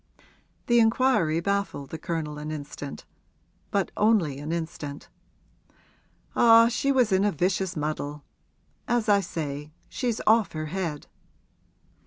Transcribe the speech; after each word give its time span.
The 0.65 0.79
inquiry 0.79 1.41
baffled 1.41 1.91
the 1.91 1.99
Colonel 1.99 2.39
an 2.39 2.49
instant 2.49 3.05
but 3.69 3.91
only 3.95 4.39
an 4.39 4.51
instant. 4.51 5.09
'Ah, 6.35 6.69
she 6.69 6.91
was 6.91 7.11
in 7.11 7.23
a 7.23 7.31
vicious 7.31 7.77
muddle! 7.77 8.23
As 8.87 9.07
I 9.07 9.19
say, 9.21 9.71
she's 9.89 10.19
off 10.25 10.53
her 10.53 10.65
head.' 10.73 11.05